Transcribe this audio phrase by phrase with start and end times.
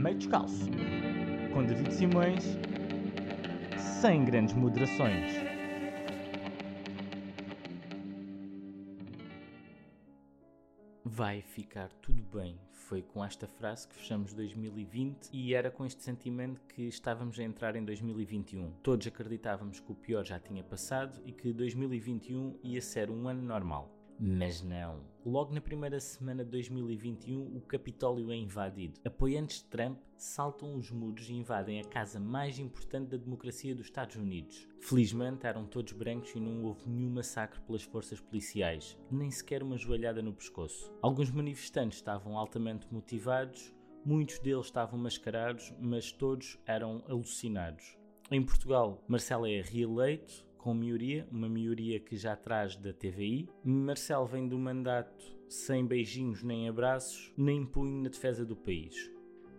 [0.00, 0.66] meio descalço,
[1.52, 2.42] com David Simões,
[4.00, 5.34] sem grandes moderações.
[11.04, 12.58] Vai ficar tudo bem.
[12.72, 17.42] Foi com esta frase que fechamos 2020 e era com este sentimento que estávamos a
[17.42, 18.72] entrar em 2021.
[18.82, 23.42] Todos acreditávamos que o pior já tinha passado e que 2021 ia ser um ano
[23.42, 23.99] normal.
[24.22, 25.00] Mas não.
[25.24, 29.00] Logo na primeira semana de 2021, o Capitólio é invadido.
[29.02, 33.86] Apoiantes de Trump saltam os muros e invadem a casa mais importante da democracia dos
[33.86, 34.68] Estados Unidos.
[34.82, 39.78] Felizmente eram todos brancos e não houve nenhum massacre pelas forças policiais, nem sequer uma
[39.78, 40.92] joelhada no pescoço.
[41.00, 47.96] Alguns manifestantes estavam altamente motivados, muitos deles estavam mascarados, mas todos eram alucinados.
[48.30, 53.48] Em Portugal, Marcelo é reeleito, com maioria, uma maioria que já traz da TVI.
[53.64, 59.10] Marcelo vem do mandato sem beijinhos nem abraços, nem punho na defesa do país.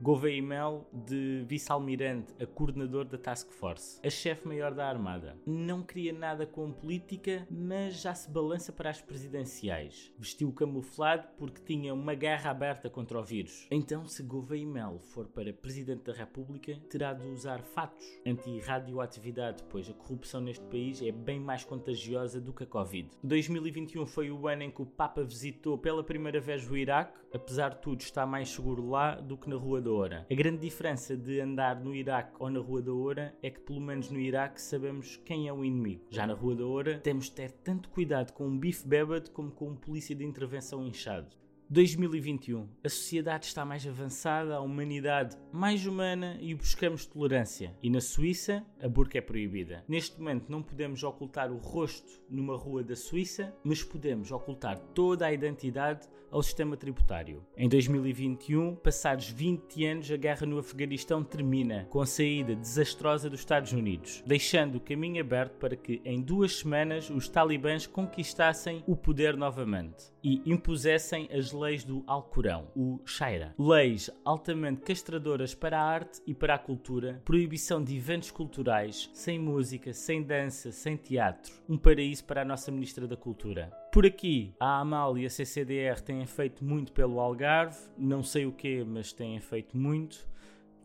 [0.00, 5.38] Gouveia Mel, de vice-almirante a coordenador da Task Force, a chefe-maior da Armada.
[5.46, 10.12] Não queria nada com política, mas já se balança para as presidenciais.
[10.18, 13.66] Vestiu camuflado porque tinha uma guerra aberta contra o vírus.
[13.70, 19.88] Então, se Gouveia Mel for para Presidente da República, terá de usar fatos anti-radioatividade, pois
[19.88, 23.08] a corrupção neste país é bem mais contagiosa do que a Covid.
[23.24, 27.70] 2021 foi o ano em que o Papa visitou pela primeira vez o Iraque, apesar
[27.70, 29.85] de tudo está mais seguro lá do que na Rua
[30.28, 33.80] A grande diferença de andar no Iraque ou na Rua da Oura é que, pelo
[33.80, 36.04] menos no Iraque, sabemos quem é o inimigo.
[36.10, 39.50] Já na Rua da Oura, temos de ter tanto cuidado com um bife bêbado como
[39.50, 41.28] com um polícia de intervenção inchado.
[41.68, 42.68] 2021.
[42.84, 47.74] A sociedade está mais avançada, a humanidade mais humana e buscamos tolerância.
[47.82, 49.84] E na Suíça, a burca é proibida.
[49.88, 55.26] Neste momento não podemos ocultar o rosto numa rua da Suíça, mas podemos ocultar toda
[55.26, 57.44] a identidade ao sistema tributário.
[57.56, 63.40] Em 2021, passados 20 anos, a guerra no Afeganistão termina com a saída desastrosa dos
[63.40, 68.96] Estados Unidos, deixando o caminho aberto para que em duas semanas os talibãs conquistassem o
[68.96, 73.54] poder novamente e impusessem as leis do Alcorão, o Shaira.
[73.58, 79.38] Leis altamente castradoras para a arte e para a cultura, proibição de eventos culturais, sem
[79.38, 81.52] música, sem dança, sem teatro.
[81.68, 83.72] Um paraíso para a nossa Ministra da Cultura.
[83.92, 88.52] Por aqui, a AMAL e a CCDR têm feito muito pelo Algarve, não sei o
[88.52, 90.26] quê, mas têm feito muito.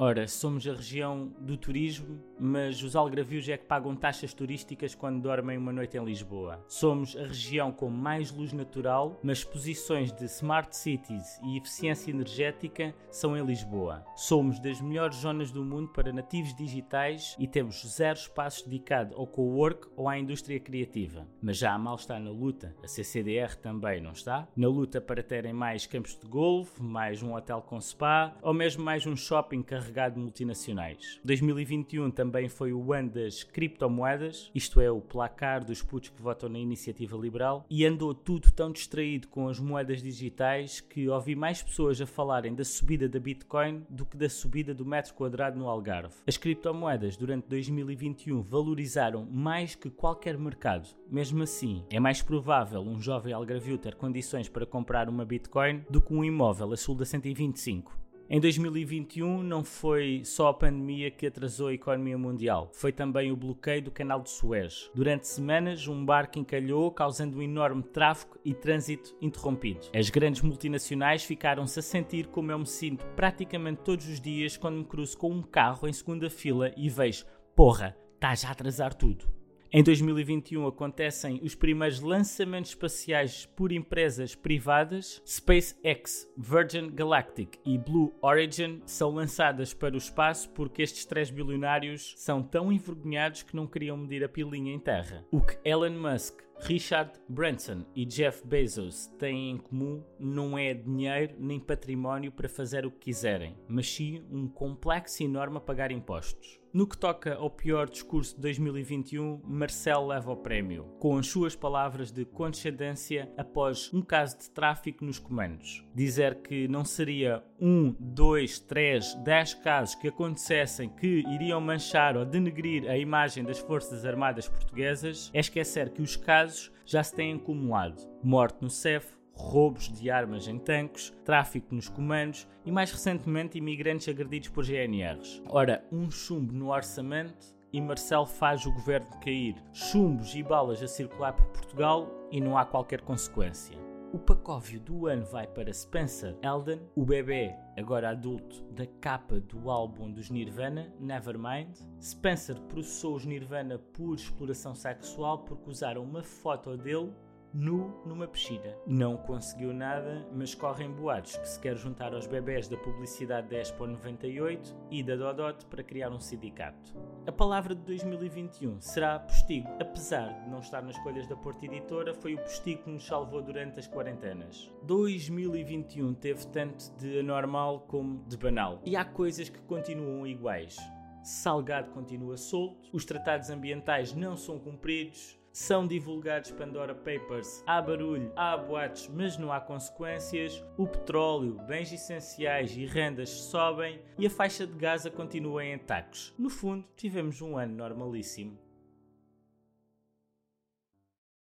[0.04, 5.22] Ora, somos a região do turismo, mas os algravios é que pagam taxas turísticas quando
[5.22, 6.66] dormem uma noite em Lisboa.
[6.68, 12.96] Somos a região com mais luz natural, mas posições de smart cities e eficiência energética
[13.12, 14.04] são em Lisboa.
[14.16, 19.28] Somos das melhores zonas do mundo para nativos digitais e temos zero espaço dedicado ao
[19.28, 21.28] co-work ou à indústria criativa.
[21.40, 25.22] Mas já a mal está na luta, a CCDR também não está, na luta para
[25.22, 29.62] terem mais campos de golfe, mais um hotel com spa ou mesmo mais um shopping
[29.62, 31.20] carregado carregado de multinacionais.
[31.24, 36.50] 2021 também foi o ano das criptomoedas, isto é, o placar dos putos que votam
[36.50, 41.62] na iniciativa liberal, e andou tudo tão distraído com as moedas digitais que ouvi mais
[41.62, 45.68] pessoas a falarem da subida da Bitcoin do que da subida do metro quadrado no
[45.68, 46.16] Algarve.
[46.26, 50.88] As criptomoedas durante 2021 valorizaram mais que qualquer mercado.
[51.10, 56.02] Mesmo assim, é mais provável um jovem algarvio ter condições para comprar uma Bitcoin do
[56.02, 58.02] que um imóvel a sul da 125.
[58.34, 63.36] Em 2021 não foi só a pandemia que atrasou a economia mundial, foi também o
[63.36, 64.90] bloqueio do canal de Suez.
[64.96, 69.82] Durante semanas, um barco encalhou, causando um enorme tráfego e trânsito interrompido.
[69.94, 74.78] As grandes multinacionais ficaram-se a sentir como eu me sinto praticamente todos os dias quando
[74.78, 78.94] me cruzo com um carro em segunda fila e vejo, porra, está já a atrasar
[78.94, 79.41] tudo.
[79.74, 85.22] Em 2021 acontecem os primeiros lançamentos espaciais por empresas privadas.
[85.26, 92.14] SpaceX, Virgin Galactic e Blue Origin são lançadas para o espaço porque estes três bilionários
[92.18, 95.26] são tão envergonhados que não queriam medir a pilinha em terra.
[95.32, 101.36] O que Elon Musk Richard Branson e Jeff Bezos têm em comum não é dinheiro
[101.40, 106.62] nem património para fazer o que quiserem, mas sim um complexo enorme a pagar impostos.
[106.74, 111.54] No que toca ao pior discurso de 2021, Marcel leva o prémio, com as suas
[111.54, 115.86] palavras de condescendência após um caso de tráfico nos comandos.
[115.94, 122.24] Dizer que não seria um, dois, três, dez casos que acontecessem que iriam manchar ou
[122.24, 126.51] denegrir a imagem das Forças Armadas Portuguesas é esquecer que os casos
[126.86, 128.02] já se têm acumulado.
[128.24, 134.08] Morte no CEF, roubos de armas em tanques, tráfico nos comandos e, mais recentemente, imigrantes
[134.08, 135.42] agredidos por GNRs.
[135.48, 139.56] Ora, um chumbo no orçamento e Marcel faz o governo cair.
[139.72, 143.81] Chumbos e balas a circular por Portugal e não há qualquer consequência.
[144.14, 149.70] O pacóvio do ano vai para Spencer Elden, o bebê, agora adulto, da capa do
[149.70, 151.78] álbum dos Nirvana, Nevermind.
[152.02, 157.14] Spencer processou os Nirvana por exploração sexual porque usaram uma foto dele
[157.54, 158.76] nu numa piscina.
[158.86, 163.58] Não conseguiu nada, mas correm boatos que se quer juntar aos bebés da publicidade da
[163.58, 166.94] Expo 98 e da Dodot para criar um sindicato.
[167.28, 169.68] A palavra de 2021 será postigo.
[169.80, 173.42] Apesar de não estar nas escolhas da Porta Editora, foi o postigo que nos salvou
[173.42, 174.72] durante as quarentenas.
[174.84, 178.82] 2021 teve tanto de anormal como de banal.
[178.86, 180.78] E há coisas que continuam iguais.
[181.24, 188.32] Salgado continua solto, os tratados ambientais não são cumpridos, são divulgados Pandora Papers, há barulho,
[188.36, 194.30] há boatos, mas não há consequências, o petróleo, bens essenciais e rendas sobem e a
[194.30, 196.34] faixa de Gaza continua em tacos.
[196.38, 198.58] No fundo, tivemos um ano normalíssimo.